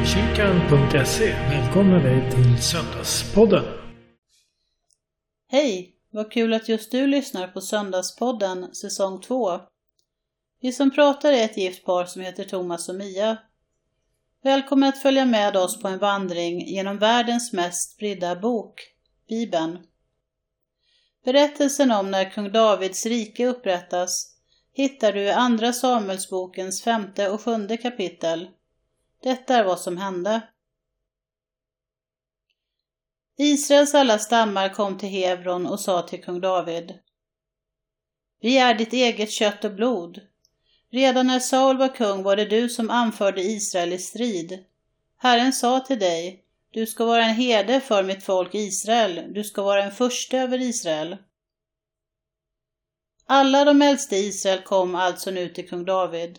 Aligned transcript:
Pingstkyrkan.se 0.00 1.32
välkomnar 1.32 2.00
dig 2.00 2.30
till 2.30 2.62
Söndagspodden. 2.62 3.64
Hej! 5.48 5.94
Vad 6.10 6.32
kul 6.32 6.54
att 6.54 6.68
just 6.68 6.90
du 6.92 7.06
lyssnar 7.06 7.48
på 7.48 7.60
Söndagspodden 7.60 8.74
säsong 8.74 9.20
2. 9.20 9.60
Vi 10.60 10.72
som 10.72 10.90
pratar 10.90 11.32
är 11.32 11.44
ett 11.44 11.56
gift 11.56 11.84
par 11.84 12.04
som 12.04 12.22
heter 12.22 12.44
Thomas 12.44 12.88
och 12.88 12.94
Mia. 12.94 13.38
Välkommen 14.42 14.88
att 14.88 15.02
följa 15.02 15.24
med 15.24 15.56
oss 15.56 15.82
på 15.82 15.88
en 15.88 15.98
vandring 15.98 16.66
genom 16.66 16.98
världens 16.98 17.52
mest 17.52 17.92
spridda 17.92 18.36
bok, 18.36 18.80
Bibeln. 19.28 19.78
Berättelsen 21.24 21.90
om 21.90 22.10
när 22.10 22.30
kung 22.30 22.52
Davids 22.52 23.06
rike 23.06 23.46
upprättas 23.46 24.36
hittar 24.72 25.12
du 25.12 25.20
i 25.20 25.30
Andra 25.30 25.72
Samuelsbokens 25.72 26.82
femte 26.82 27.28
och 27.28 27.40
sjunde 27.40 27.76
kapitel. 27.76 28.48
Detta 29.22 29.56
är 29.56 29.64
vad 29.64 29.80
som 29.80 29.96
hände. 29.96 30.42
Israels 33.36 33.94
alla 33.94 34.18
stammar 34.18 34.68
kom 34.68 34.98
till 34.98 35.08
Hebron 35.08 35.66
och 35.66 35.80
sa 35.80 36.02
till 36.02 36.24
kung 36.24 36.40
David. 36.40 36.98
Vi 38.40 38.58
är 38.58 38.74
ditt 38.74 38.92
eget 38.92 39.30
kött 39.30 39.64
och 39.64 39.74
blod. 39.74 40.20
Redan 40.90 41.26
när 41.26 41.40
Saul 41.40 41.76
var 41.76 41.94
kung 41.94 42.22
var 42.22 42.36
det 42.36 42.44
du 42.44 42.68
som 42.68 42.90
anförde 42.90 43.42
Israel 43.42 43.92
i 43.92 43.98
strid. 43.98 44.64
Herren 45.16 45.52
sa 45.52 45.80
till 45.80 45.98
dig, 45.98 46.44
du 46.70 46.86
ska 46.86 47.04
vara 47.04 47.24
en 47.24 47.34
herde 47.34 47.80
för 47.80 48.02
mitt 48.02 48.22
folk 48.22 48.54
Israel, 48.54 49.32
du 49.34 49.44
ska 49.44 49.62
vara 49.62 49.84
en 49.84 49.92
förste 49.92 50.38
över 50.38 50.60
Israel. 50.60 51.16
Alla 53.26 53.64
de 53.64 53.82
äldste 53.82 54.16
i 54.16 54.26
Israel 54.26 54.62
kom 54.62 54.94
alltså 54.94 55.30
nu 55.30 55.48
till 55.48 55.68
kung 55.68 55.84
David, 55.84 56.38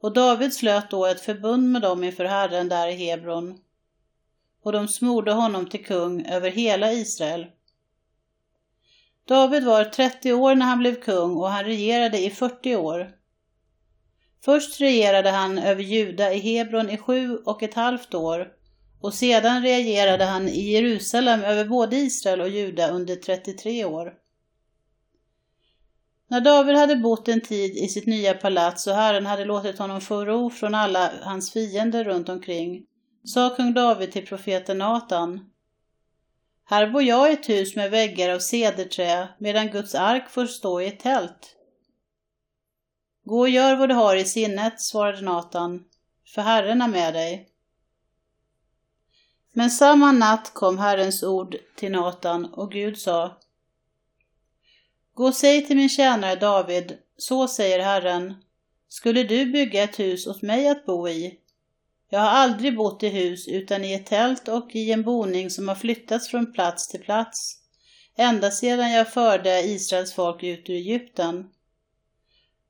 och 0.00 0.12
David 0.12 0.54
slöt 0.54 0.90
då 0.90 1.06
ett 1.06 1.20
förbund 1.20 1.72
med 1.72 1.82
dem 1.82 2.04
inför 2.04 2.24
Herren 2.24 2.68
där 2.68 2.88
i 2.88 2.94
Hebron, 2.94 3.58
och 4.62 4.72
de 4.72 4.88
smorde 4.88 5.32
honom 5.32 5.68
till 5.68 5.84
kung 5.84 6.26
över 6.26 6.50
hela 6.50 6.92
Israel. 6.92 7.46
David 9.24 9.64
var 9.64 9.84
30 9.84 10.32
år 10.32 10.54
när 10.54 10.66
han 10.66 10.78
blev 10.78 10.94
kung 10.94 11.36
och 11.36 11.48
han 11.48 11.64
regerade 11.64 12.18
i 12.18 12.30
40 12.30 12.76
år. 12.76 13.12
Först 14.44 14.80
regerade 14.80 15.30
han 15.30 15.58
över 15.58 15.82
Juda 15.82 16.32
i 16.32 16.38
Hebron 16.38 16.90
i 16.90 16.98
sju 16.98 17.36
och 17.36 17.62
ett 17.62 17.74
halvt 17.74 18.14
år 18.14 18.52
och 19.00 19.14
sedan 19.14 19.62
regerade 19.62 20.24
han 20.24 20.48
i 20.48 20.72
Jerusalem 20.72 21.42
över 21.44 21.64
både 21.64 21.96
Israel 21.96 22.40
och 22.40 22.48
Juda 22.48 22.88
under 22.88 23.16
33 23.16 23.84
år. 23.84 24.14
När 26.30 26.40
David 26.40 26.76
hade 26.76 26.96
bott 26.96 27.28
en 27.28 27.40
tid 27.40 27.76
i 27.76 27.88
sitt 27.88 28.06
nya 28.06 28.34
palats 28.34 28.86
och 28.86 28.94
Herren 28.94 29.26
hade 29.26 29.44
låtit 29.44 29.78
honom 29.78 30.00
få 30.00 30.24
ro 30.24 30.50
från 30.50 30.74
alla 30.74 31.12
hans 31.22 31.52
fiender 31.52 32.04
runt 32.04 32.28
omkring, 32.28 32.86
sa 33.24 33.50
kung 33.56 33.74
David 33.74 34.12
till 34.12 34.26
profeten 34.26 34.78
Natan. 34.78 35.50
Här 36.64 36.90
bor 36.90 37.02
jag 37.02 37.30
i 37.30 37.32
ett 37.32 37.48
hus 37.48 37.76
med 37.76 37.90
väggar 37.90 38.34
av 38.34 38.38
cederträ, 38.38 39.28
medan 39.38 39.70
Guds 39.70 39.94
ark 39.94 40.30
får 40.30 40.46
stå 40.46 40.80
i 40.80 40.86
ett 40.86 41.00
tält. 41.00 41.56
Gå 43.24 43.38
och 43.38 43.48
gör 43.48 43.76
vad 43.76 43.88
du 43.88 43.94
har 43.94 44.16
i 44.16 44.24
sinnet, 44.24 44.80
svarade 44.80 45.20
Natan, 45.20 45.84
för 46.34 46.42
Herren 46.42 46.82
är 46.82 46.88
med 46.88 47.14
dig. 47.14 47.48
Men 49.52 49.70
samma 49.70 50.12
natt 50.12 50.50
kom 50.54 50.78
Herrens 50.78 51.22
ord 51.22 51.56
till 51.76 51.92
Natan 51.92 52.44
och 52.44 52.72
Gud 52.72 52.98
sa 52.98 53.38
Gå 55.18 55.26
och 55.26 55.34
säg 55.34 55.66
till 55.66 55.76
min 55.76 55.88
tjänare 55.88 56.36
David, 56.36 56.98
så 57.16 57.48
säger 57.48 57.78
Herren, 57.78 58.34
skulle 58.88 59.22
du 59.22 59.46
bygga 59.46 59.82
ett 59.82 59.98
hus 59.98 60.26
åt 60.26 60.42
mig 60.42 60.68
att 60.68 60.86
bo 60.86 61.08
i? 61.08 61.34
Jag 62.10 62.20
har 62.20 62.28
aldrig 62.28 62.76
bott 62.76 63.02
i 63.02 63.08
hus 63.08 63.48
utan 63.48 63.84
i 63.84 63.92
ett 63.92 64.06
tält 64.06 64.48
och 64.48 64.74
i 64.74 64.92
en 64.92 65.02
boning 65.02 65.50
som 65.50 65.68
har 65.68 65.74
flyttats 65.74 66.28
från 66.28 66.52
plats 66.52 66.88
till 66.88 67.00
plats, 67.00 67.56
ända 68.16 68.50
sedan 68.50 68.90
jag 68.90 69.12
förde 69.12 69.60
Israels 69.60 70.12
folk 70.12 70.42
ut 70.42 70.70
ur 70.70 70.74
Egypten. 70.74 71.46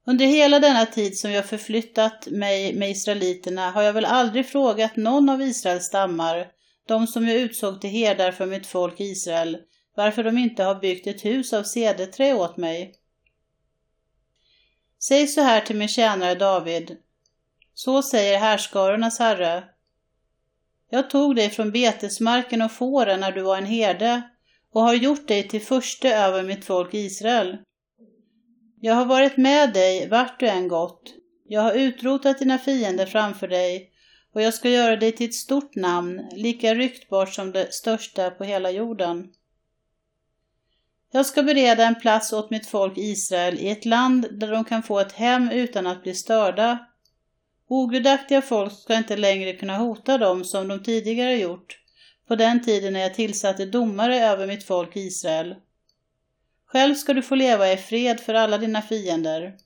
Under 0.06 0.26
hela 0.26 0.58
denna 0.58 0.86
tid 0.86 1.18
som 1.18 1.30
jag 1.30 1.46
förflyttat 1.46 2.26
mig 2.26 2.74
med 2.74 2.90
israeliterna 2.90 3.70
har 3.70 3.82
jag 3.82 3.92
väl 3.92 4.04
aldrig 4.04 4.46
frågat 4.46 4.96
någon 4.96 5.28
av 5.28 5.42
Israels 5.42 5.84
stammar, 5.84 6.48
de 6.86 7.06
som 7.06 7.28
jag 7.28 7.36
utsåg 7.36 7.80
till 7.80 7.90
herdar 7.90 8.32
för 8.32 8.46
mitt 8.46 8.66
folk 8.66 9.00
Israel, 9.00 9.58
varför 9.98 10.24
de 10.24 10.38
inte 10.38 10.64
har 10.64 10.74
byggt 10.74 11.06
ett 11.06 11.24
hus 11.24 11.52
av 11.52 11.62
cederträ 11.62 12.34
åt 12.34 12.56
mig. 12.56 12.94
Säg 15.02 15.26
så 15.26 15.40
här 15.40 15.60
till 15.60 15.76
min 15.76 15.88
tjänare 15.88 16.34
David. 16.34 16.96
Så 17.74 18.02
säger 18.02 18.38
härskarornas 18.38 19.18
herre. 19.18 19.64
Jag 20.90 21.10
tog 21.10 21.36
dig 21.36 21.50
från 21.50 21.70
betesmarken 21.70 22.62
och 22.62 22.72
fåren 22.72 23.20
när 23.20 23.32
du 23.32 23.42
var 23.42 23.56
en 23.56 23.66
herde 23.66 24.22
och 24.72 24.82
har 24.82 24.94
gjort 24.94 25.28
dig 25.28 25.48
till 25.48 25.62
förste 25.62 26.16
över 26.16 26.42
mitt 26.42 26.64
folk 26.64 26.94
Israel. 26.94 27.56
Jag 28.80 28.94
har 28.94 29.04
varit 29.04 29.36
med 29.36 29.72
dig 29.72 30.08
vart 30.08 30.40
du 30.40 30.48
än 30.48 30.68
gått. 30.68 31.14
Jag 31.44 31.60
har 31.60 31.72
utrotat 31.72 32.38
dina 32.38 32.58
fiender 32.58 33.06
framför 33.06 33.48
dig 33.48 33.92
och 34.34 34.42
jag 34.42 34.54
ska 34.54 34.70
göra 34.70 34.96
dig 34.96 35.12
till 35.12 35.28
ett 35.28 35.34
stort 35.34 35.74
namn, 35.74 36.28
lika 36.32 36.74
ryktbart 36.74 37.34
som 37.34 37.52
det 37.52 37.74
största 37.74 38.30
på 38.30 38.44
hela 38.44 38.70
jorden. 38.70 39.32
Jag 41.10 41.26
ska 41.26 41.42
bereda 41.42 41.86
en 41.86 42.00
plats 42.00 42.32
åt 42.32 42.50
mitt 42.50 42.66
folk 42.66 42.92
Israel 42.96 43.58
i 43.58 43.68
ett 43.68 43.84
land 43.84 44.26
där 44.30 44.52
de 44.52 44.64
kan 44.64 44.82
få 44.82 44.98
ett 44.98 45.12
hem 45.12 45.50
utan 45.50 45.86
att 45.86 46.02
bli 46.02 46.14
störda. 46.14 46.78
Ogudaktiga 47.68 48.42
folk 48.42 48.72
ska 48.72 48.94
inte 48.96 49.16
längre 49.16 49.52
kunna 49.52 49.76
hota 49.76 50.18
dem 50.18 50.44
som 50.44 50.68
de 50.68 50.82
tidigare 50.82 51.36
gjort, 51.36 51.78
på 52.28 52.36
den 52.36 52.64
tiden 52.64 52.92
när 52.92 53.00
jag 53.00 53.14
tillsatte 53.14 53.66
domare 53.66 54.24
över 54.24 54.46
mitt 54.46 54.64
folk 54.64 54.96
Israel. 54.96 55.54
Själv 56.66 56.94
ska 56.94 57.14
du 57.14 57.22
få 57.22 57.34
leva 57.34 57.72
i 57.72 57.76
fred 57.76 58.20
för 58.20 58.34
alla 58.34 58.58
dina 58.58 58.82
fiender. 58.82 59.56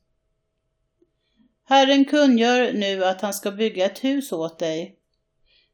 Herren 1.68 2.04
kungör 2.04 2.72
nu 2.72 3.04
att 3.04 3.20
han 3.20 3.34
ska 3.34 3.50
bygga 3.50 3.86
ett 3.86 4.04
hus 4.04 4.32
åt 4.32 4.58
dig. 4.58 4.96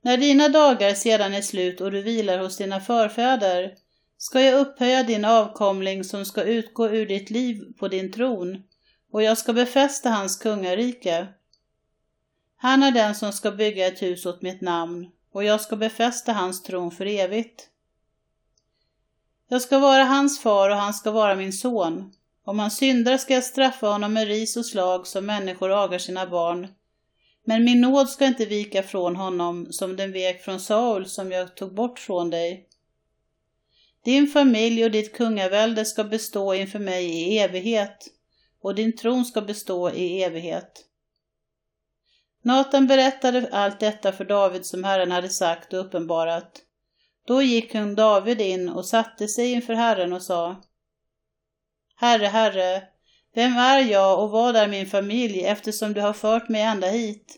När 0.03 0.17
dina 0.17 0.49
dagar 0.49 0.95
sedan 0.95 1.35
är 1.35 1.43
slut 1.43 1.81
och 1.81 1.91
du 1.91 2.03
vilar 2.03 2.39
hos 2.39 2.57
dina 2.57 2.81
förfäder 2.81 3.75
ska 4.19 4.41
jag 4.41 4.61
upphöja 4.61 5.03
din 5.03 5.25
avkomling 5.25 6.05
som 6.05 6.25
ska 6.25 6.43
utgå 6.43 6.89
ur 6.89 7.07
ditt 7.07 7.31
liv 7.31 7.63
på 7.79 7.89
din 7.89 8.13
tron, 8.13 8.63
och 9.13 9.23
jag 9.23 9.39
ska 9.39 9.53
befästa 9.53 10.11
hans 10.11 10.37
kungarike. 10.37 11.27
Han 12.57 12.83
är 12.83 12.91
den 12.91 13.15
som 13.15 13.33
ska 13.33 13.51
bygga 13.51 13.87
ett 13.87 14.03
hus 14.03 14.27
åt 14.27 14.43
mitt 14.43 14.61
namn, 14.61 15.07
och 15.33 15.45
jag 15.45 15.61
ska 15.61 15.77
befästa 15.77 16.33
hans 16.33 16.63
tron 16.63 16.91
för 16.91 17.07
evigt. 17.07 17.69
Jag 19.49 19.63
ska 19.63 19.79
vara 19.79 20.05
hans 20.05 20.41
far 20.41 20.71
och 20.71 20.77
han 20.77 20.95
ska 20.95 21.11
vara 21.11 21.35
min 21.35 21.53
son. 21.53 22.13
Om 22.45 22.59
han 22.59 22.71
syndar 22.71 23.17
ska 23.17 23.35
jag 23.35 23.45
straffa 23.45 23.87
honom 23.87 24.13
med 24.13 24.29
ris 24.29 24.57
och 24.57 24.67
slag 24.67 25.07
som 25.07 25.27
människor 25.27 25.85
agar 25.85 25.99
sina 25.99 26.27
barn. 26.27 26.69
Men 27.45 27.65
min 27.65 27.81
nåd 27.81 28.09
ska 28.09 28.27
inte 28.27 28.45
vika 28.45 28.83
från 28.83 29.17
honom 29.17 29.67
som 29.71 29.97
den 29.97 30.13
vek 30.13 30.43
från 30.43 30.61
Saul 30.61 31.07
som 31.07 31.33
jag 31.33 31.57
tog 31.57 31.75
bort 31.75 31.99
från 31.99 32.31
dig. 32.31 32.68
Din 34.09 34.27
familj 34.27 34.85
och 34.85 34.91
ditt 34.91 35.13
kungavälde 35.13 35.85
ska 35.85 36.05
bestå 36.05 36.55
inför 36.55 36.79
mig 36.79 37.05
i 37.05 37.39
evighet, 37.39 38.07
och 38.63 38.75
din 38.75 38.97
tron 38.97 39.25
ska 39.25 39.41
bestå 39.41 39.91
i 39.91 40.23
evighet. 40.23 40.85
Natan 42.43 42.87
berättade 42.87 43.49
allt 43.53 43.81
detta 43.81 44.13
för 44.13 44.25
David 44.25 44.67
som 44.67 44.85
Herren 44.85 45.11
hade 45.11 45.29
sagt 45.29 45.73
och 45.73 45.81
uppenbarat. 45.81 46.61
Då 47.27 47.43
gick 47.43 47.73
kung 47.73 47.95
David 47.95 48.41
in 48.41 48.69
och 48.69 48.87
satte 48.87 49.29
sig 49.29 49.53
inför 49.53 49.75
Herren 49.75 50.13
och 50.13 50.23
sa 50.23 50.63
Herre, 51.97 52.27
Herre, 52.27 52.83
vem 53.35 53.57
är 53.57 53.79
jag 53.79 54.23
och 54.23 54.31
vad 54.31 54.57
är 54.57 54.69
min 54.69 54.87
familj 54.87 55.45
eftersom 55.45 55.93
du 55.93 56.01
har 56.01 56.13
fört 56.13 56.49
mig 56.49 56.63
ända 56.63 56.87
hit? 56.87 57.37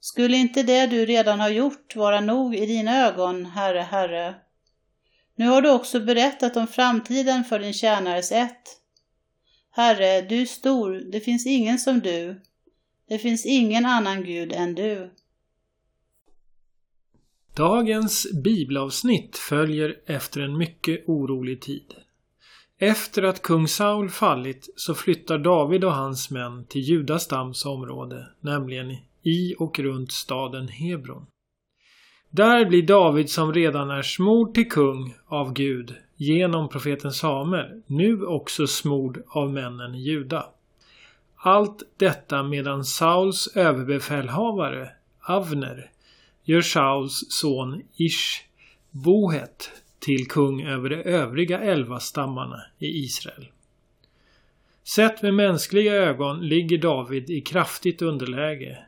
Skulle 0.00 0.36
inte 0.36 0.62
det 0.62 0.86
du 0.86 1.06
redan 1.06 1.40
har 1.40 1.50
gjort 1.50 1.96
vara 1.96 2.20
nog 2.20 2.56
i 2.56 2.66
dina 2.66 3.06
ögon, 3.06 3.46
Herre, 3.46 3.80
Herre? 3.80 4.34
Nu 5.36 5.48
har 5.48 5.62
du 5.62 5.70
också 5.70 6.00
berättat 6.00 6.56
om 6.56 6.66
framtiden 6.66 7.44
för 7.44 7.58
din 7.58 7.72
tjänares 7.72 8.32
ett. 8.32 8.80
Herre, 9.70 10.22
du 10.28 10.40
är 10.42 10.46
stor, 10.46 10.92
det 11.12 11.20
finns 11.20 11.46
ingen 11.46 11.78
som 11.78 12.00
du. 12.00 12.40
Det 13.08 13.18
finns 13.18 13.46
ingen 13.46 13.86
annan 13.86 14.24
Gud 14.24 14.52
än 14.52 14.74
du. 14.74 15.10
Dagens 17.56 18.26
bibelavsnitt 18.44 19.36
följer 19.36 19.96
efter 20.06 20.40
en 20.40 20.58
mycket 20.58 21.08
orolig 21.08 21.60
tid. 21.60 21.94
Efter 22.78 23.22
att 23.22 23.42
kung 23.42 23.68
Saul 23.68 24.10
fallit 24.10 24.68
så 24.76 24.94
flyttar 24.94 25.38
David 25.38 25.84
och 25.84 25.94
hans 25.94 26.30
män 26.30 26.66
till 26.66 26.80
Judastams 26.80 27.64
område, 27.64 28.28
nämligen 28.40 28.96
i 29.22 29.54
och 29.58 29.78
runt 29.78 30.12
staden 30.12 30.68
Hebron. 30.68 31.26
Där 32.30 32.64
blir 32.64 32.82
David 32.82 33.30
som 33.30 33.52
redan 33.52 33.90
är 33.90 34.02
smord 34.02 34.54
till 34.54 34.70
kung 34.70 35.14
av 35.26 35.52
Gud 35.52 35.94
genom 36.16 36.68
profeten 36.68 37.12
Samuel 37.12 37.82
nu 37.86 38.22
också 38.24 38.66
smord 38.66 39.22
av 39.28 39.52
männen 39.52 39.94
i 39.94 40.02
Juda. 40.02 40.46
Allt 41.36 41.82
detta 41.96 42.42
medan 42.42 42.84
Sauls 42.84 43.56
överbefälhavare 43.56 44.90
Avner 45.20 45.90
gör 46.44 46.60
Sauls 46.60 47.26
son 47.28 47.82
Ish 47.96 48.44
Bohet 48.90 49.70
till 49.98 50.28
kung 50.28 50.62
över 50.62 50.88
de 50.88 50.96
övriga 50.96 51.60
elva 51.60 52.00
stammarna 52.00 52.62
i 52.78 52.86
Israel. 52.86 53.46
Sett 54.84 55.22
med 55.22 55.34
mänskliga 55.34 55.94
ögon 55.94 56.40
ligger 56.40 56.78
David 56.78 57.30
i 57.30 57.40
kraftigt 57.40 58.02
underläge 58.02 58.78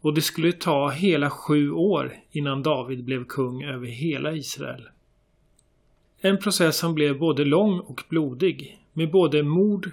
och 0.00 0.14
det 0.14 0.22
skulle 0.22 0.52
ta 0.52 0.90
hela 0.90 1.30
sju 1.30 1.70
år 1.70 2.12
innan 2.30 2.62
David 2.62 3.04
blev 3.04 3.24
kung 3.24 3.64
över 3.64 3.86
hela 3.86 4.32
Israel. 4.32 4.88
En 6.20 6.38
process 6.38 6.76
som 6.76 6.94
blev 6.94 7.18
både 7.18 7.44
lång 7.44 7.80
och 7.80 8.02
blodig 8.08 8.78
med 8.92 9.10
både 9.10 9.42
mord 9.42 9.90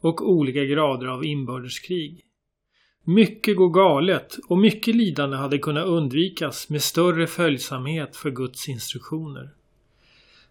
och 0.00 0.30
olika 0.30 0.64
grader 0.64 1.06
av 1.06 1.24
inbördeskrig. 1.24 2.22
Mycket 3.04 3.56
går 3.56 3.70
galet 3.70 4.36
och 4.48 4.58
mycket 4.58 4.94
lidande 4.94 5.36
hade 5.36 5.58
kunnat 5.58 5.86
undvikas 5.86 6.68
med 6.68 6.82
större 6.82 7.26
följsamhet 7.26 8.16
för 8.16 8.30
Guds 8.30 8.68
instruktioner. 8.68 9.50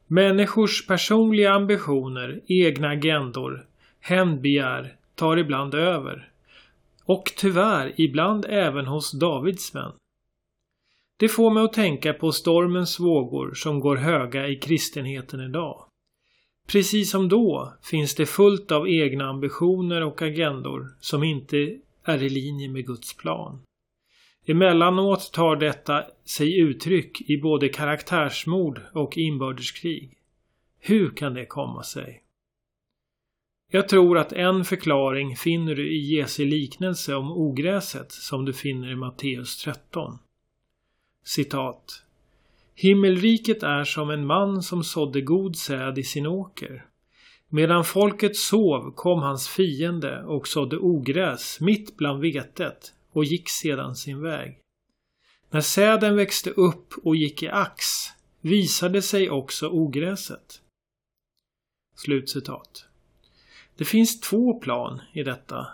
Människors 0.08 0.88
personliga 0.88 1.52
ambitioner, 1.52 2.42
egna 2.48 2.90
agendor, 2.90 3.66
hämndbegär 4.00 4.96
tar 5.16 5.38
ibland 5.38 5.74
över. 5.74 6.32
Och 7.06 7.34
tyvärr 7.38 7.94
ibland 7.98 8.46
även 8.50 8.86
hos 8.86 9.12
Davids 9.12 9.74
män. 9.74 9.92
Det 11.18 11.28
får 11.28 11.52
mig 11.52 11.64
att 11.64 11.74
tänka 11.74 12.14
på 12.14 12.32
stormens 12.32 13.00
vågor 13.00 13.54
som 13.54 13.80
går 13.80 13.96
höga 13.96 14.48
i 14.48 14.56
kristenheten 14.56 15.40
idag. 15.42 15.86
Precis 16.68 17.12
som 17.12 17.30
då 17.30 17.74
finns 17.84 18.16
det 18.16 18.26
fullt 18.26 18.72
av 18.72 18.90
egna 18.90 19.30
ambitioner 19.30 20.04
och 20.04 20.22
agendor 20.22 20.96
som 21.00 21.24
inte 21.24 21.78
är 22.04 22.24
i 22.24 22.30
linje 22.30 22.70
med 22.70 22.86
Guds 22.86 23.18
plan. 23.18 23.62
Emellanåt 24.46 25.34
tar 25.34 25.56
detta 25.56 26.04
sig 26.26 26.60
uttryck 26.60 27.22
i 27.30 27.38
både 27.38 27.70
karaktärsmord 27.70 28.82
och 28.94 29.18
inbördeskrig. 29.18 30.18
Hur 30.80 31.10
kan 31.10 31.34
det 31.34 31.46
komma 31.46 31.84
sig? 31.84 32.25
Jag 33.72 33.90
tror 33.90 34.18
att 34.18 34.34
en 34.34 34.66
förklaring 34.66 35.36
finner 35.36 35.76
du 35.76 35.92
i 35.92 36.16
Jesu 36.16 36.46
liknelse 36.46 37.16
om 37.16 37.32
ogräset 37.32 38.12
som 38.12 38.46
du 38.46 38.54
finner 38.54 38.92
i 38.92 38.96
Matteus 38.96 39.58
13. 39.64 40.18
Citat. 41.24 42.02
Himmelriket 42.76 43.64
är 43.64 43.84
som 43.84 44.10
en 44.10 44.26
man 44.26 44.64
som 44.64 44.84
sådde 44.84 45.22
god 45.22 45.56
säd 45.56 45.98
i 45.98 46.04
sin 46.04 46.28
åker. 46.28 46.86
Medan 47.50 47.86
folket 47.86 48.36
sov 48.36 48.92
kom 48.96 49.20
hans 49.20 49.48
fiende 49.48 50.24
och 50.24 50.48
sådde 50.48 50.78
ogräs 50.78 51.60
mitt 51.60 51.98
bland 51.98 52.22
vetet 52.22 52.94
och 53.12 53.26
gick 53.26 53.50
sedan 53.50 53.96
sin 53.96 54.22
väg. 54.22 54.60
När 55.50 55.62
säden 55.62 56.16
växte 56.16 56.50
upp 56.50 56.94
och 57.04 57.16
gick 57.16 57.44
i 57.44 57.48
ax 57.48 57.84
visade 58.42 59.02
sig 59.02 59.30
också 59.30 59.70
ogräset. 59.70 60.62
Slutcitat. 61.96 62.86
Det 63.78 63.86
finns 63.86 64.20
två 64.20 64.60
plan 64.60 65.02
i 65.14 65.24
detta. 65.24 65.68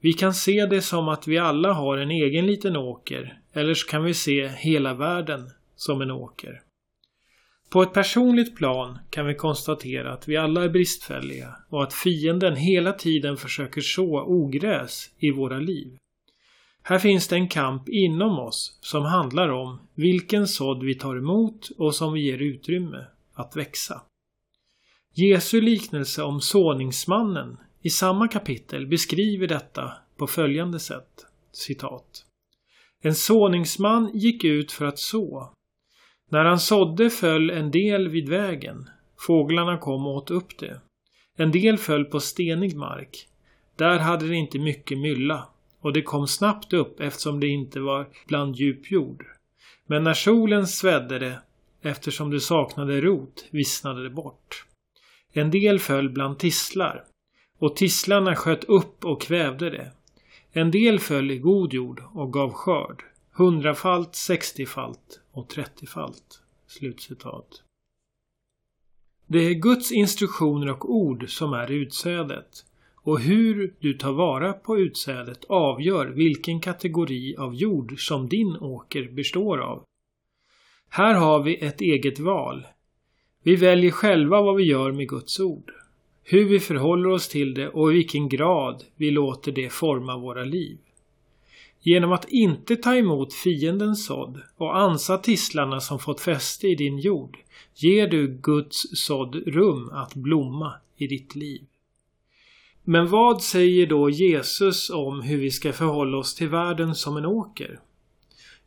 Vi 0.00 0.12
kan 0.12 0.34
se 0.34 0.66
det 0.66 0.82
som 0.82 1.08
att 1.08 1.26
vi 1.26 1.38
alla 1.38 1.72
har 1.72 1.98
en 1.98 2.10
egen 2.10 2.46
liten 2.46 2.76
åker 2.76 3.40
eller 3.52 3.74
så 3.74 3.86
kan 3.86 4.04
vi 4.04 4.14
se 4.14 4.48
hela 4.48 4.94
världen 4.94 5.50
som 5.76 6.00
en 6.00 6.10
åker. 6.10 6.62
På 7.70 7.82
ett 7.82 7.92
personligt 7.92 8.56
plan 8.56 8.98
kan 9.10 9.26
vi 9.26 9.34
konstatera 9.34 10.12
att 10.12 10.28
vi 10.28 10.36
alla 10.36 10.64
är 10.64 10.68
bristfälliga 10.68 11.56
och 11.68 11.82
att 11.82 11.94
fienden 11.94 12.56
hela 12.56 12.92
tiden 12.92 13.36
försöker 13.36 13.80
så 13.80 14.22
ogräs 14.22 15.10
i 15.18 15.30
våra 15.30 15.58
liv. 15.58 15.96
Här 16.82 16.98
finns 16.98 17.28
det 17.28 17.36
en 17.36 17.48
kamp 17.48 17.88
inom 17.88 18.38
oss 18.38 18.78
som 18.80 19.02
handlar 19.02 19.48
om 19.48 19.78
vilken 19.94 20.46
sådd 20.46 20.84
vi 20.84 20.94
tar 20.94 21.16
emot 21.16 21.70
och 21.78 21.94
som 21.94 22.12
vi 22.12 22.20
ger 22.20 22.38
utrymme 22.38 23.06
att 23.34 23.56
växa. 23.56 24.02
Jesu 25.18 25.60
liknelse 25.60 26.22
om 26.22 26.40
såningsmannen 26.40 27.56
i 27.82 27.90
samma 27.90 28.28
kapitel 28.28 28.86
beskriver 28.86 29.46
detta 29.46 29.92
på 30.16 30.26
följande 30.26 30.80
sätt. 30.80 31.26
Citat. 31.52 32.24
En 33.02 33.14
såningsman 33.14 34.10
gick 34.14 34.44
ut 34.44 34.72
för 34.72 34.84
att 34.84 34.98
så. 34.98 35.52
När 36.30 36.44
han 36.44 36.60
sådde 36.60 37.10
föll 37.10 37.50
en 37.50 37.70
del 37.70 38.08
vid 38.08 38.28
vägen. 38.28 38.88
Fåglarna 39.26 39.78
kom 39.78 40.06
och 40.06 40.14
åt 40.14 40.30
upp 40.30 40.58
det. 40.58 40.80
En 41.36 41.52
del 41.52 41.78
föll 41.78 42.04
på 42.04 42.20
stenig 42.20 42.76
mark. 42.76 43.28
Där 43.76 43.98
hade 43.98 44.28
det 44.28 44.36
inte 44.36 44.58
mycket 44.58 44.98
mylla 44.98 45.48
och 45.80 45.92
det 45.92 46.02
kom 46.02 46.26
snabbt 46.26 46.72
upp 46.72 47.00
eftersom 47.00 47.40
det 47.40 47.48
inte 47.48 47.80
var 47.80 48.08
bland 48.28 48.56
djup 48.56 48.90
jord. 48.90 49.24
Men 49.86 50.04
när 50.04 50.14
solen 50.14 50.66
svedde 50.66 51.18
det, 51.18 51.42
eftersom 51.82 52.30
det 52.30 52.40
saknade 52.40 53.00
rot, 53.00 53.44
vissnade 53.50 54.02
det 54.02 54.10
bort. 54.10 54.65
En 55.38 55.50
del 55.50 55.78
föll 55.78 56.10
bland 56.10 56.38
tisslar 56.38 57.04
och 57.58 57.76
tisslarna 57.76 58.36
sköt 58.36 58.64
upp 58.64 59.04
och 59.04 59.22
kvävde 59.22 59.70
det. 59.70 59.92
En 60.52 60.70
del 60.70 60.98
föll 60.98 61.30
i 61.30 61.38
god 61.38 61.72
jord 61.72 62.02
och 62.12 62.32
gav 62.32 62.52
skörd. 62.52 63.02
Hundrafalt, 63.32 64.14
sextiofalt 64.14 65.20
och 65.32 65.48
trettiofalt. 65.48 66.42
Slutcitat. 66.66 67.62
Det 69.26 69.38
är 69.38 69.54
Guds 69.54 69.92
instruktioner 69.92 70.70
och 70.70 70.90
ord 70.90 71.30
som 71.30 71.52
är 71.52 71.70
utsädet. 71.70 72.64
Och 72.94 73.20
hur 73.20 73.74
du 73.80 73.94
tar 73.94 74.12
vara 74.12 74.52
på 74.52 74.78
utsädet 74.78 75.44
avgör 75.44 76.06
vilken 76.06 76.60
kategori 76.60 77.36
av 77.36 77.54
jord 77.54 77.94
som 77.98 78.28
din 78.28 78.56
åker 78.56 79.08
består 79.08 79.58
av. 79.58 79.84
Här 80.88 81.14
har 81.14 81.42
vi 81.42 81.56
ett 81.56 81.80
eget 81.80 82.18
val. 82.18 82.66
Vi 83.46 83.56
väljer 83.56 83.90
själva 83.90 84.42
vad 84.42 84.56
vi 84.56 84.64
gör 84.64 84.92
med 84.92 85.08
Guds 85.08 85.40
ord. 85.40 85.72
Hur 86.24 86.44
vi 86.44 86.60
förhåller 86.60 87.08
oss 87.08 87.28
till 87.28 87.54
det 87.54 87.68
och 87.68 87.92
i 87.92 87.94
vilken 87.94 88.28
grad 88.28 88.84
vi 88.96 89.10
låter 89.10 89.52
det 89.52 89.72
forma 89.72 90.16
våra 90.16 90.44
liv. 90.44 90.78
Genom 91.80 92.12
att 92.12 92.28
inte 92.28 92.76
ta 92.76 92.96
emot 92.96 93.34
fiendens 93.34 94.06
sådd 94.06 94.40
och 94.56 94.78
ansa 94.78 95.18
tistlarna 95.18 95.80
som 95.80 95.98
fått 95.98 96.20
fäste 96.20 96.68
i 96.68 96.74
din 96.74 96.98
jord 96.98 97.38
ger 97.74 98.08
du 98.08 98.38
Guds 98.42 98.82
sådd 99.06 99.34
rum 99.34 99.90
att 99.92 100.14
blomma 100.14 100.72
i 100.96 101.06
ditt 101.06 101.34
liv. 101.34 101.62
Men 102.84 103.08
vad 103.08 103.42
säger 103.42 103.86
då 103.86 104.10
Jesus 104.10 104.90
om 104.90 105.20
hur 105.20 105.38
vi 105.38 105.50
ska 105.50 105.72
förhålla 105.72 106.18
oss 106.18 106.34
till 106.34 106.48
världen 106.48 106.94
som 106.94 107.16
en 107.16 107.26
åker? 107.26 107.80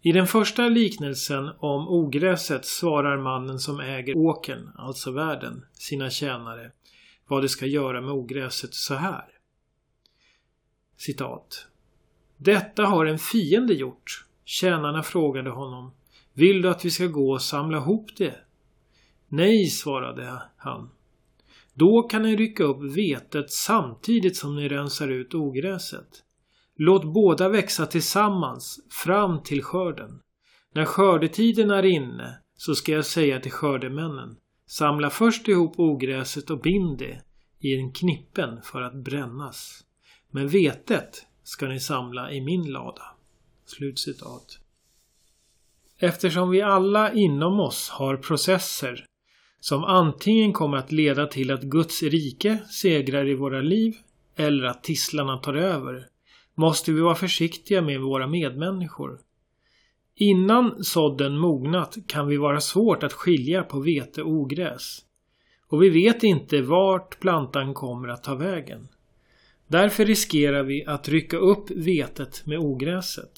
I 0.01 0.11
den 0.11 0.27
första 0.27 0.67
liknelsen 0.67 1.49
om 1.59 1.87
ogräset 1.87 2.65
svarar 2.65 3.17
mannen 3.17 3.59
som 3.59 3.79
äger 3.79 4.17
åken, 4.17 4.69
alltså 4.75 5.11
världen, 5.11 5.65
sina 5.73 6.09
tjänare 6.09 6.71
vad 7.27 7.43
de 7.43 7.49
ska 7.49 7.65
göra 7.65 8.01
med 8.01 8.11
ogräset 8.11 8.73
så 8.73 8.95
här. 8.95 9.25
Citat. 10.97 11.67
Detta 12.37 12.85
har 12.85 13.05
en 13.05 13.19
fiende 13.19 13.73
gjort. 13.73 14.25
Tjänarna 14.45 15.03
frågade 15.03 15.49
honom. 15.49 15.91
Vill 16.33 16.61
du 16.61 16.69
att 16.69 16.85
vi 16.85 16.91
ska 16.91 17.05
gå 17.05 17.31
och 17.31 17.41
samla 17.41 17.77
ihop 17.77 18.09
det? 18.17 18.35
Nej, 19.27 19.65
svarade 19.65 20.41
han. 20.57 20.89
Då 21.73 22.03
kan 22.03 22.23
ni 22.23 22.35
rycka 22.35 22.63
upp 22.63 22.95
vetet 22.97 23.51
samtidigt 23.51 24.37
som 24.37 24.55
ni 24.55 24.69
rensar 24.69 25.07
ut 25.07 25.33
ogräset. 25.33 26.23
Låt 26.81 27.13
båda 27.13 27.49
växa 27.49 27.85
tillsammans 27.85 28.79
fram 28.89 29.43
till 29.43 29.63
skörden. 29.63 30.19
När 30.73 30.85
skördetiden 30.85 31.71
är 31.71 31.85
inne 31.85 32.39
så 32.57 32.75
ska 32.75 32.91
jag 32.91 33.05
säga 33.05 33.39
till 33.39 33.51
skördemännen 33.51 34.37
Samla 34.67 35.09
först 35.09 35.47
ihop 35.47 35.79
ogräset 35.79 36.49
och 36.49 36.61
bind 36.61 36.97
det 36.97 37.21
i 37.59 37.75
en 37.75 37.91
knippen 37.91 38.61
för 38.61 38.81
att 38.81 38.93
brännas. 38.93 39.85
Men 40.31 40.47
vetet 40.47 41.25
ska 41.43 41.67
ni 41.67 41.79
samla 41.79 42.31
i 42.31 42.41
min 42.41 42.71
lada. 42.71 43.03
Slutcitat. 43.65 44.59
Eftersom 45.97 46.49
vi 46.49 46.61
alla 46.61 47.13
inom 47.13 47.59
oss 47.59 47.89
har 47.89 48.17
processer 48.17 49.05
som 49.59 49.83
antingen 49.83 50.53
kommer 50.53 50.77
att 50.77 50.91
leda 50.91 51.27
till 51.27 51.51
att 51.51 51.61
Guds 51.61 52.03
rike 52.03 52.57
segrar 52.57 53.27
i 53.27 53.35
våra 53.35 53.61
liv 53.61 53.95
eller 54.35 54.63
att 54.63 54.83
tisslarna 54.83 55.37
tar 55.37 55.53
över 55.53 56.07
måste 56.59 56.91
vi 56.91 57.01
vara 57.01 57.15
försiktiga 57.15 57.81
med 57.81 58.01
våra 58.01 58.27
medmänniskor. 58.27 59.19
Innan 60.15 60.83
sådden 60.83 61.37
mognat 61.37 61.97
kan 62.07 62.27
vi 62.27 62.37
vara 62.37 62.61
svårt 62.61 63.03
att 63.03 63.13
skilja 63.13 63.63
på 63.63 63.79
vete 63.79 64.21
och 64.21 64.31
ogräs. 64.31 64.99
Och 65.67 65.83
vi 65.83 65.89
vet 65.89 66.23
inte 66.23 66.61
vart 66.61 67.19
plantan 67.19 67.73
kommer 67.73 68.07
att 68.07 68.23
ta 68.23 68.35
vägen. 68.35 68.87
Därför 69.67 70.05
riskerar 70.05 70.63
vi 70.63 70.85
att 70.85 71.09
rycka 71.09 71.37
upp 71.37 71.71
vetet 71.71 72.45
med 72.45 72.59
ogräset. 72.59 73.31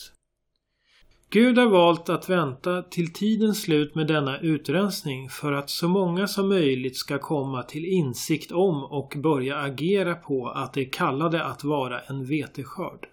Gud 1.34 1.58
har 1.58 1.68
valt 1.68 2.10
att 2.10 2.30
vänta 2.30 2.82
till 2.82 3.14
tidens 3.14 3.62
slut 3.62 3.96
med 3.96 4.08
denna 4.08 4.40
utrensning 4.40 5.30
för 5.30 5.54
att 5.54 5.70
så 5.70 5.88
många 5.88 6.28
som 6.28 6.50
möjligt 6.50 6.98
ska 6.98 7.20
komma 7.20 7.64
till 7.64 7.86
insikt 7.86 8.52
om 8.52 8.84
och 8.84 9.14
börja 9.18 9.58
agera 9.58 10.16
på 10.16 10.50
att 10.50 10.74
det 10.74 10.82
är 10.82 10.92
kallade 10.92 11.44
att 11.44 11.64
vara 11.64 12.00
en 12.00 12.26
veteskörd. 12.26 13.08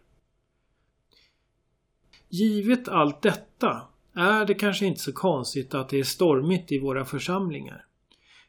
Givet 2.28 2.88
allt 2.88 3.22
detta 3.22 3.82
är 4.14 4.44
det 4.44 4.54
kanske 4.54 4.86
inte 4.86 5.00
så 5.00 5.12
konstigt 5.12 5.74
att 5.74 5.88
det 5.88 5.98
är 5.98 6.04
stormigt 6.04 6.72
i 6.72 6.78
våra 6.78 7.04
församlingar. 7.04 7.84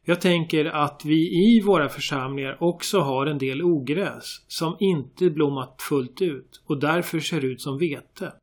Jag 0.03 0.21
tänker 0.21 0.65
att 0.65 1.01
vi 1.05 1.55
i 1.55 1.61
våra 1.61 1.89
församlingar 1.89 2.63
också 2.63 2.99
har 2.99 3.25
en 3.25 3.38
del 3.38 3.61
ogräs 3.61 4.45
som 4.47 4.75
inte 4.79 5.29
blommat 5.29 5.81
fullt 5.81 6.21
ut 6.21 6.61
och 6.65 6.79
därför 6.79 7.19
ser 7.19 7.45
ut 7.45 7.61
som 7.61 7.77
vete. 7.77 8.33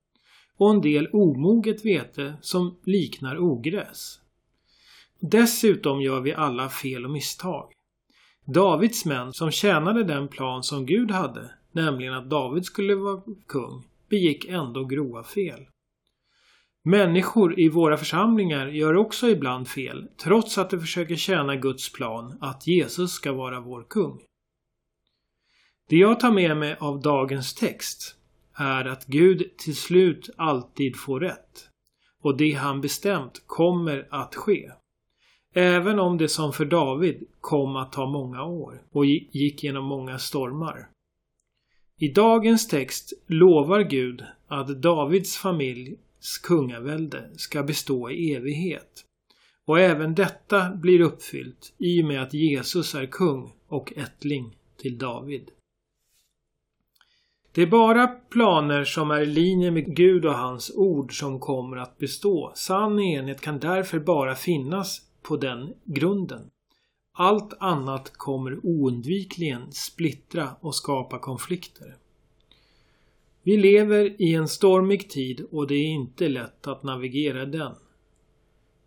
Och 0.56 0.70
en 0.70 0.80
del 0.80 1.08
omoget 1.12 1.84
vete 1.84 2.36
som 2.40 2.76
liknar 2.84 3.38
ogräs. 3.38 4.20
Dessutom 5.20 6.00
gör 6.00 6.20
vi 6.20 6.34
alla 6.34 6.68
fel 6.68 7.04
och 7.04 7.10
misstag. 7.10 7.72
Davids 8.44 9.04
män 9.04 9.32
som 9.32 9.50
tjänade 9.50 10.04
den 10.04 10.28
plan 10.28 10.62
som 10.62 10.86
Gud 10.86 11.10
hade, 11.10 11.50
nämligen 11.72 12.14
att 12.14 12.30
David 12.30 12.64
skulle 12.64 12.94
vara 12.94 13.22
kung, 13.46 13.84
begick 14.08 14.44
ändå 14.44 14.84
grova 14.84 15.24
fel. 15.24 15.66
Människor 16.82 17.60
i 17.60 17.68
våra 17.68 17.96
församlingar 17.96 18.66
gör 18.66 18.96
också 18.96 19.28
ibland 19.28 19.68
fel, 19.68 20.08
trots 20.22 20.58
att 20.58 20.70
de 20.70 20.80
försöker 20.80 21.16
tjäna 21.16 21.56
Guds 21.56 21.92
plan 21.92 22.38
att 22.40 22.66
Jesus 22.66 23.12
ska 23.12 23.32
vara 23.32 23.60
vår 23.60 23.86
kung. 23.88 24.20
Det 25.88 25.96
jag 25.96 26.20
tar 26.20 26.30
med 26.30 26.56
mig 26.56 26.76
av 26.80 27.00
dagens 27.00 27.54
text 27.54 28.16
är 28.56 28.84
att 28.84 29.06
Gud 29.06 29.56
till 29.56 29.76
slut 29.76 30.30
alltid 30.36 30.96
får 30.96 31.20
rätt. 31.20 31.68
Och 32.22 32.36
det 32.36 32.52
han 32.52 32.80
bestämt 32.80 33.42
kommer 33.46 34.08
att 34.10 34.34
ske. 34.34 34.70
Även 35.54 35.98
om 35.98 36.18
det 36.18 36.28
som 36.28 36.52
för 36.52 36.64
David 36.64 37.24
kom 37.40 37.76
att 37.76 37.92
ta 37.92 38.06
många 38.06 38.44
år 38.44 38.82
och 38.92 39.06
gick 39.06 39.64
genom 39.64 39.84
många 39.84 40.18
stormar. 40.18 40.88
I 41.98 42.08
dagens 42.08 42.68
text 42.68 43.12
lovar 43.26 43.80
Gud 43.80 44.24
att 44.46 44.82
Davids 44.82 45.36
familjs 45.36 46.38
kungavälde 46.42 47.30
ska 47.36 47.62
bestå 47.62 48.10
i 48.10 48.34
evighet. 48.34 49.04
Och 49.66 49.80
även 49.80 50.14
detta 50.14 50.70
blir 50.70 51.00
uppfyllt 51.00 51.74
i 51.78 52.02
och 52.02 52.06
med 52.06 52.22
att 52.22 52.34
Jesus 52.34 52.94
är 52.94 53.06
kung 53.06 53.52
och 53.68 53.92
ättling 53.96 54.56
till 54.76 54.98
David. 54.98 55.50
Det 57.56 57.62
är 57.62 57.66
bara 57.66 58.06
planer 58.06 58.84
som 58.84 59.10
är 59.10 59.20
i 59.20 59.26
linje 59.26 59.70
med 59.70 59.96
Gud 59.96 60.26
och 60.26 60.34
hans 60.34 60.72
ord 60.74 61.18
som 61.18 61.40
kommer 61.40 61.76
att 61.76 61.98
bestå. 61.98 62.52
Sann 62.54 63.00
enhet 63.00 63.40
kan 63.40 63.58
därför 63.58 63.98
bara 63.98 64.34
finnas 64.34 65.00
på 65.22 65.36
den 65.36 65.74
grunden. 65.84 66.50
Allt 67.14 67.54
annat 67.58 68.12
kommer 68.16 68.66
oundvikligen 68.66 69.72
splittra 69.72 70.48
och 70.60 70.74
skapa 70.74 71.18
konflikter. 71.18 71.96
Vi 73.42 73.56
lever 73.56 74.22
i 74.22 74.34
en 74.34 74.48
stormig 74.48 75.10
tid 75.10 75.46
och 75.50 75.66
det 75.66 75.74
är 75.74 75.86
inte 75.86 76.28
lätt 76.28 76.66
att 76.66 76.82
navigera 76.82 77.46
den. 77.46 77.72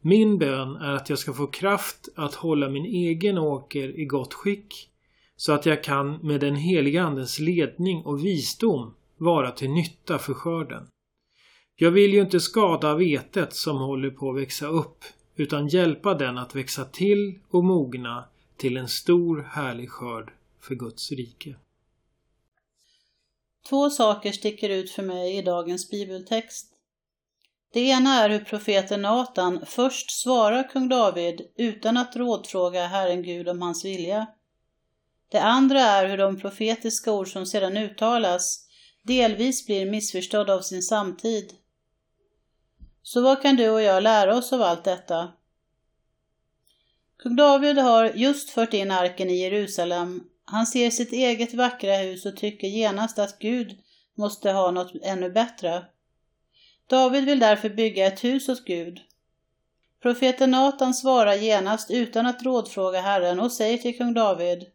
Min 0.02 0.38
bön 0.38 0.76
är 0.76 0.92
att 0.92 1.10
jag 1.10 1.20
ska 1.20 1.34
få 1.34 1.48
kraft 1.48 2.10
att 2.16 2.34
hålla 2.36 2.70
min 2.70 2.86
egen 2.86 3.38
åker 3.38 4.00
i 4.00 4.06
gott 4.06 4.34
skick 4.34 4.90
så 5.40 5.52
att 5.52 5.66
jag 5.66 5.84
kan 5.84 6.18
med 6.18 6.40
den 6.40 6.56
heliga 6.56 7.04
Andens 7.04 7.40
ledning 7.40 8.06
och 8.06 8.26
visdom 8.26 8.96
vara 9.18 9.52
till 9.52 9.70
nytta 9.70 10.20
för 10.20 10.34
skörden. 10.34 10.88
Jag 11.76 11.92
vill 11.92 12.14
ju 12.14 12.22
inte 12.22 12.40
skada 12.40 12.96
vetet 12.96 13.56
som 13.56 13.78
håller 13.78 14.10
på 14.10 14.30
att 14.30 14.38
växa 14.38 14.68
upp 14.68 15.04
utan 15.36 15.68
hjälpa 15.68 16.14
den 16.14 16.38
att 16.38 16.56
växa 16.56 16.86
till 16.86 17.40
och 17.50 17.64
mogna 17.64 18.26
till 18.58 18.78
en 18.78 18.88
stor 18.88 19.50
härlig 19.52 19.90
skörd 19.90 20.34
för 20.62 20.76
Guds 20.76 21.12
rike. 21.12 21.56
Två 23.70 23.90
saker 23.90 24.32
sticker 24.32 24.70
ut 24.70 24.92
för 24.92 25.04
mig 25.04 25.38
i 25.38 25.42
dagens 25.42 25.90
bibeltext. 25.90 26.68
Det 27.74 27.80
ena 27.80 28.24
är 28.24 28.30
hur 28.30 28.40
profeten 28.40 29.02
Natan 29.02 29.66
först 29.66 30.12
svarar 30.12 30.70
kung 30.70 30.90
David 30.90 31.42
utan 31.56 31.98
att 31.98 32.16
rådfråga 32.16 32.88
Herren 32.88 33.24
Gud 33.24 33.50
om 33.50 33.62
hans 33.62 33.86
vilja. 33.86 34.28
Det 35.30 35.42
andra 35.42 35.80
är 35.80 36.10
hur 36.10 36.18
de 36.18 36.40
profetiska 36.40 37.12
ord 37.12 37.32
som 37.32 37.46
sedan 37.46 37.78
uttalas 37.78 38.66
delvis 39.04 39.66
blir 39.66 39.92
missförstådda 39.92 40.54
av 40.54 40.62
sin 40.62 40.82
samtid. 40.82 41.54
Så 43.02 43.22
vad 43.22 43.42
kan 43.42 43.56
du 43.56 43.70
och 43.70 43.82
jag 43.82 44.04
lära 44.04 44.36
oss 44.36 44.54
av 44.54 44.62
allt 44.62 44.84
detta? 44.84 45.32
Kung 47.18 47.36
David 47.36 47.78
har 47.78 48.06
just 48.06 48.50
fört 48.50 48.74
in 48.74 48.92
arken 48.92 49.30
i 49.30 49.42
Jerusalem. 49.42 50.24
Han 50.46 50.66
ser 50.66 50.90
sitt 50.90 51.14
eget 51.14 51.54
vackra 51.54 51.96
hus 51.96 52.26
och 52.26 52.38
tycker 52.38 52.68
genast 52.68 53.20
att 53.20 53.40
Gud 53.40 53.78
måste 54.18 54.52
ha 54.52 54.72
något 54.72 54.92
ännu 55.04 55.30
bättre. 55.30 55.86
David 56.88 57.26
vill 57.26 57.40
därför 57.40 57.70
bygga 57.70 58.08
ett 58.08 58.24
hus 58.24 58.50
åt 58.50 58.66
Gud. 58.66 59.00
Profeten 60.02 60.52
Natan 60.52 60.94
svarar 60.94 61.34
genast 61.34 61.92
utan 61.92 62.26
att 62.26 62.44
rådfråga 62.44 63.02
Herren 63.02 63.40
och 63.40 63.52
säger 63.52 63.78
till 63.78 63.98
kung 63.98 64.14
David 64.14 64.66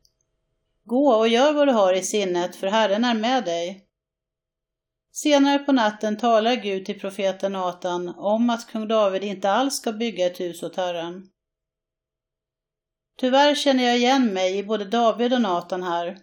Gå 0.85 1.14
och 1.14 1.29
gör 1.29 1.53
vad 1.53 1.69
du 1.69 1.73
har 1.73 1.93
i 1.93 2.03
sinnet, 2.03 2.57
för 2.57 2.67
Herren 2.67 3.05
är 3.05 3.14
med 3.14 3.45
dig. 3.45 3.87
Senare 5.12 5.59
på 5.59 5.73
natten 5.73 6.17
talar 6.17 6.55
Gud 6.55 6.87
till 6.87 7.00
profeten 7.00 7.53
Natan 7.53 8.09
om 8.09 8.50
att 8.50 8.67
kung 8.67 8.88
David 8.88 9.25
inte 9.25 9.50
alls 9.50 9.76
ska 9.76 9.93
bygga 9.93 10.26
ett 10.26 10.41
hus 10.41 10.62
åt 10.62 10.76
Herren. 10.76 11.29
Tyvärr 13.17 13.55
känner 13.55 13.85
jag 13.85 13.97
igen 13.97 14.35
mig 14.35 14.59
i 14.59 14.64
både 14.64 14.85
David 14.85 15.33
och 15.33 15.41
Natan 15.41 15.83
här. 15.83 16.19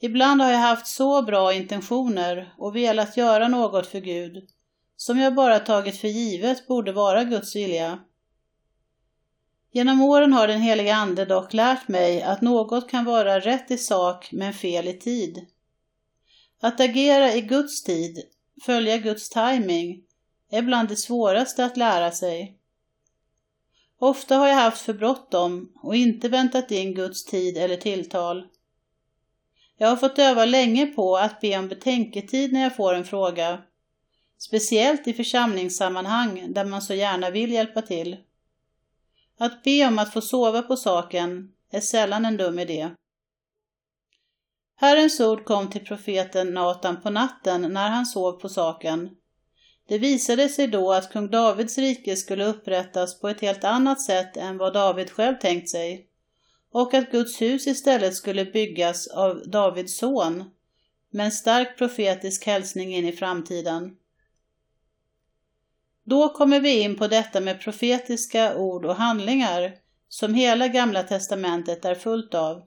Ibland 0.00 0.42
har 0.42 0.50
jag 0.50 0.58
haft 0.58 0.86
så 0.86 1.22
bra 1.22 1.52
intentioner 1.52 2.54
och 2.58 2.76
velat 2.76 3.16
göra 3.16 3.48
något 3.48 3.86
för 3.86 4.00
Gud 4.00 4.48
som 4.96 5.18
jag 5.18 5.34
bara 5.34 5.58
tagit 5.58 6.00
för 6.00 6.08
givet 6.08 6.66
borde 6.66 6.92
vara 6.92 7.24
Guds 7.24 7.56
vilja. 7.56 7.98
Genom 9.72 10.02
åren 10.02 10.32
har 10.32 10.48
den 10.48 10.60
heliga 10.60 10.94
Ande 10.94 11.24
dock 11.24 11.52
lärt 11.52 11.88
mig 11.88 12.22
att 12.22 12.42
något 12.42 12.90
kan 12.90 13.04
vara 13.04 13.40
rätt 13.40 13.70
i 13.70 13.78
sak 13.78 14.28
men 14.32 14.52
fel 14.52 14.88
i 14.88 14.98
tid. 14.98 15.46
Att 16.60 16.80
agera 16.80 17.34
i 17.34 17.40
Guds 17.40 17.82
tid, 17.82 18.22
följa 18.62 18.98
Guds 18.98 19.28
timing, 19.28 20.02
är 20.50 20.62
bland 20.62 20.88
det 20.88 20.96
svåraste 20.96 21.64
att 21.64 21.76
lära 21.76 22.10
sig. 22.10 22.58
Ofta 23.98 24.36
har 24.36 24.48
jag 24.48 24.54
haft 24.54 24.82
för 24.82 24.94
bråttom 24.94 25.72
och 25.82 25.96
inte 25.96 26.28
väntat 26.28 26.70
in 26.70 26.94
Guds 26.94 27.24
tid 27.24 27.56
eller 27.56 27.76
tilltal. 27.76 28.46
Jag 29.78 29.88
har 29.88 29.96
fått 29.96 30.18
öva 30.18 30.44
länge 30.44 30.86
på 30.86 31.16
att 31.16 31.40
be 31.40 31.58
om 31.58 31.68
betänketid 31.68 32.52
när 32.52 32.62
jag 32.62 32.76
får 32.76 32.94
en 32.94 33.04
fråga, 33.04 33.62
speciellt 34.38 35.08
i 35.08 35.12
församlingssammanhang 35.12 36.52
där 36.52 36.64
man 36.64 36.82
så 36.82 36.94
gärna 36.94 37.30
vill 37.30 37.52
hjälpa 37.52 37.82
till. 37.82 38.16
Att 39.38 39.62
be 39.62 39.86
om 39.86 39.98
att 39.98 40.12
få 40.12 40.20
sova 40.20 40.62
på 40.62 40.76
saken 40.76 41.52
är 41.72 41.80
sällan 41.80 42.24
en 42.24 42.36
dum 42.36 42.58
idé. 42.58 42.90
Herrens 44.76 45.20
ord 45.20 45.44
kom 45.44 45.70
till 45.70 45.84
profeten 45.84 46.54
Natan 46.54 47.02
på 47.02 47.10
natten 47.10 47.72
när 47.72 47.90
han 47.90 48.06
sov 48.06 48.32
på 48.32 48.48
saken. 48.48 49.10
Det 49.88 49.98
visade 49.98 50.48
sig 50.48 50.66
då 50.66 50.92
att 50.92 51.12
kung 51.12 51.30
Davids 51.30 51.78
rike 51.78 52.16
skulle 52.16 52.46
upprättas 52.46 53.20
på 53.20 53.28
ett 53.28 53.40
helt 53.40 53.64
annat 53.64 54.02
sätt 54.02 54.36
än 54.36 54.58
vad 54.58 54.72
David 54.72 55.10
själv 55.10 55.34
tänkt 55.34 55.70
sig 55.70 56.08
och 56.70 56.94
att 56.94 57.10
Guds 57.10 57.40
hus 57.42 57.66
istället 57.66 58.14
skulle 58.14 58.44
byggas 58.44 59.06
av 59.06 59.42
Davids 59.46 59.98
son 59.98 60.44
med 61.10 61.24
en 61.24 61.32
stark 61.32 61.78
profetisk 61.78 62.46
hälsning 62.46 62.94
in 62.94 63.08
i 63.08 63.12
framtiden. 63.12 63.96
Då 66.08 66.28
kommer 66.28 66.60
vi 66.60 66.80
in 66.80 66.96
på 66.96 67.06
detta 67.06 67.40
med 67.40 67.60
profetiska 67.60 68.56
ord 68.56 68.84
och 68.84 68.96
handlingar 68.96 69.72
som 70.08 70.34
hela 70.34 70.68
Gamla 70.68 71.02
testamentet 71.02 71.84
är 71.84 71.94
fullt 71.94 72.34
av. 72.34 72.62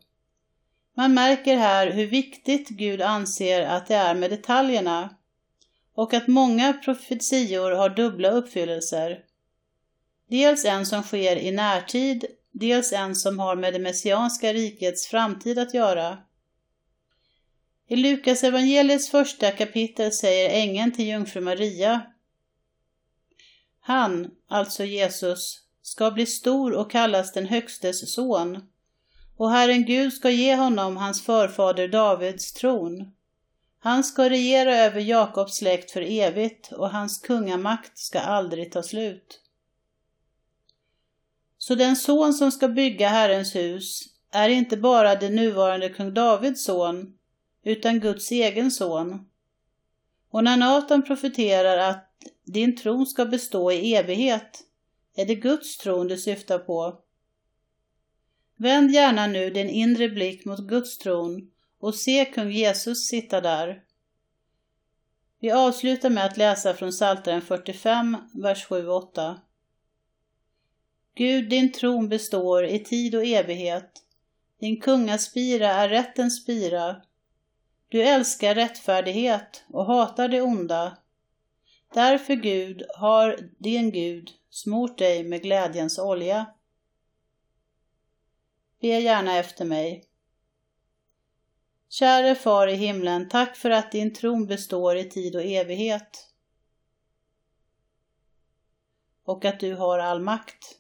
Man 0.98 1.14
märker 1.14 1.58
här 1.58 1.92
hur 1.92 2.08
viktigt 2.08 2.70
Gud 2.70 3.02
anser 3.02 3.62
att 3.62 3.88
det 3.88 3.96
är 3.96 4.16
med 4.16 4.30
detaljerna 4.30 5.16
och 5.96 6.14
att 6.14 6.28
många 6.28 6.74
profetior 6.74 7.72
har 7.72 7.90
dubbla 7.90 8.30
uppfyllelser. 8.30 9.20
Dels 10.30 10.66
en 10.66 10.86
som 10.86 11.04
sker 11.04 11.36
i 11.36 11.52
närtid, 11.52 12.26
dels 12.52 12.94
en 12.94 13.16
som 13.16 13.40
har 13.40 13.56
med 13.56 13.74
det 13.74 13.80
messianska 13.80 14.54
rikets 14.54 15.08
framtid 15.08 15.60
att 15.60 15.74
göra. 15.74 16.18
I 17.88 17.96
Lukas 17.96 18.44
evangeliets 18.44 19.10
första 19.10 19.52
kapitel 19.52 20.12
säger 20.12 20.50
ängeln 20.50 20.92
till 20.92 21.08
jungfru 21.08 21.42
Maria 21.42 22.02
han, 23.90 24.32
alltså 24.48 24.84
Jesus, 24.84 25.60
ska 25.82 26.12
bli 26.12 26.26
stor 26.26 26.74
och 26.74 26.92
kallas 26.92 27.34
den 27.34 27.46
Högstes 27.46 28.14
son, 28.14 28.62
och 29.38 29.52
Herren 29.52 29.86
Gud 29.86 30.14
ska 30.14 30.30
ge 30.30 30.56
honom 30.56 30.98
hans 30.98 31.22
förfader 31.22 31.88
Davids 31.88 32.54
tron. 32.54 33.12
Han 33.80 34.04
ska 34.04 34.30
regera 34.30 34.76
över 34.76 35.02
Jakobs 35.02 35.56
släkt 35.56 35.92
för 35.92 36.02
evigt 36.02 36.72
och 36.72 36.90
hans 36.90 37.18
kungamakt 37.18 37.98
ska 37.98 38.20
aldrig 38.20 38.72
ta 38.72 38.84
slut. 38.84 39.42
Så 41.58 41.76
den 41.76 41.96
son 41.96 42.34
som 42.34 42.52
ska 42.52 42.68
bygga 42.68 43.10
Herrens 43.10 43.56
hus 43.56 44.04
är 44.32 44.50
inte 44.50 44.78
bara 44.78 45.16
den 45.16 45.36
nuvarande 45.36 45.90
kung 45.90 46.14
Davids 46.14 46.64
son, 46.64 47.18
utan 47.64 48.00
Guds 48.00 48.32
egen 48.32 48.72
son. 48.72 49.30
Och 50.32 50.44
när 50.44 50.58
Natan 50.58 51.04
profeterar 51.04 51.78
att 51.78 52.09
din 52.52 52.76
tron 52.76 53.06
ska 53.06 53.26
bestå 53.26 53.72
i 53.72 53.96
evighet. 53.96 54.64
Är 55.16 55.26
det 55.26 55.36
Guds 55.36 55.78
tron 55.78 56.08
du 56.08 56.18
syftar 56.18 56.60
på? 56.60 57.00
Vänd 58.56 58.92
gärna 58.92 59.28
nu 59.28 59.50
din 59.50 59.70
inre 59.70 60.10
blick 60.10 60.46
mot 60.46 60.60
Guds 60.60 60.98
tron 60.98 61.52
och 61.80 61.96
se 61.96 62.26
kung 62.26 62.52
Jesus 62.52 63.08
sitta 63.08 63.42
där. 63.42 63.84
Vi 65.40 65.52
avslutar 65.52 66.10
med 66.10 66.26
att 66.26 66.38
läsa 66.38 66.74
från 66.74 66.92
Psaltaren 66.92 67.42
45, 67.42 68.18
vers 68.34 68.66
7 68.66 68.88
och 68.88 68.96
8. 68.96 69.42
Gud, 71.16 71.50
din 71.50 71.72
tron 71.72 72.10
består 72.10 72.66
i 72.66 72.80
tid 72.80 73.16
och 73.16 73.26
evighet. 73.26 73.92
Din 74.60 74.82
kungaspira 74.82 75.68
är 75.68 75.90
rättens 75.90 76.42
spira. 76.42 76.96
Du 77.90 78.02
älskar 78.02 78.56
rättfärdighet 78.56 79.64
och 79.68 79.86
hatar 79.86 80.28
det 80.28 80.42
onda. 80.42 80.98
Därför 81.94 82.36
Gud 82.36 82.84
har 82.96 83.38
din 83.58 83.92
Gud 83.92 84.32
smort 84.50 84.98
dig 84.98 85.24
med 85.24 85.42
glädjens 85.42 86.00
olja. 86.00 86.46
Be 88.82 88.88
gärna 88.88 89.38
efter 89.38 89.66
mig. 89.66 90.06
Käre 91.90 92.36
Far 92.36 92.68
i 92.68 92.76
himlen, 92.76 93.30
tack 93.30 93.58
för 93.58 93.70
att 93.70 93.92
din 93.92 94.14
tron 94.14 94.48
består 94.48 94.96
i 94.96 95.10
tid 95.10 95.36
och 95.36 95.44
evighet 95.44 96.30
och 99.24 99.46
att 99.46 99.60
du 99.60 99.76
har 99.76 100.00
all 100.00 100.22
makt. 100.22 100.78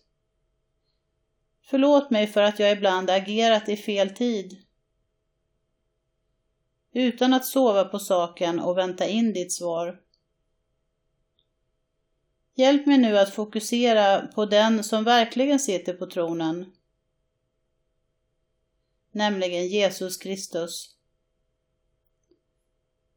Förlåt 1.61 2.09
mig 2.09 2.27
för 2.27 2.41
att 2.41 2.59
jag 2.59 2.71
ibland 2.71 3.09
agerat 3.09 3.69
i 3.69 3.77
fel 3.77 4.09
tid 4.09 4.63
utan 6.91 7.33
att 7.33 7.45
sova 7.45 7.83
på 7.83 7.99
saken 7.99 8.59
och 8.59 8.77
vänta 8.77 9.07
in 9.07 9.33
ditt 9.33 9.53
svar. 9.53 9.99
Hjälp 12.59 12.85
mig 12.85 12.97
nu 12.97 13.17
att 13.17 13.33
fokusera 13.33 14.27
på 14.27 14.45
den 14.45 14.83
som 14.83 15.03
verkligen 15.03 15.59
sitter 15.59 15.93
på 15.93 16.05
tronen, 16.05 16.71
nämligen 19.11 19.67
Jesus 19.67 20.17
Kristus. 20.17 20.95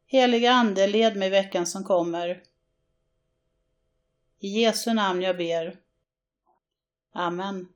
Heliga 0.06 0.52
Ande, 0.52 0.86
led 0.86 1.16
mig 1.16 1.30
veckan 1.30 1.66
som 1.66 1.84
kommer. 1.84 2.42
I 4.38 4.48
Jesu 4.48 4.94
namn 4.94 5.22
jag 5.22 5.36
ber. 5.36 5.76
Amen. 7.12 7.68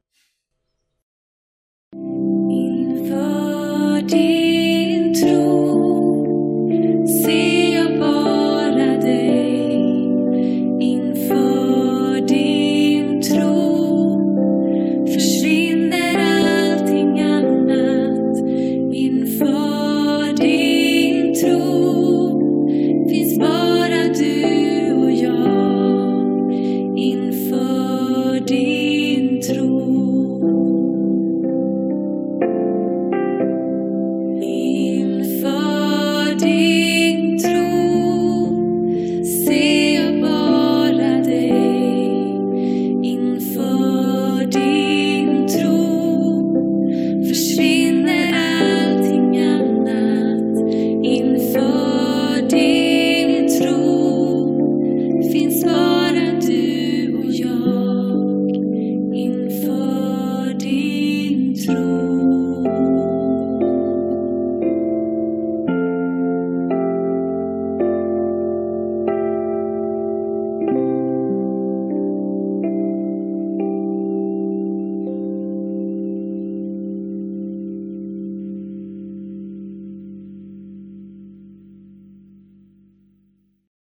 Inför 2.50 4.08